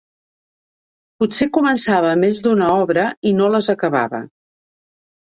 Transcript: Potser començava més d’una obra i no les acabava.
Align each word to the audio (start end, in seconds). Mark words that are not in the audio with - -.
Potser 1.23 1.47
començava 1.57 2.13
més 2.21 2.39
d’una 2.47 2.71
obra 2.87 3.05
i 3.33 3.35
no 3.41 3.51
les 3.57 3.71
acabava. 3.75 4.23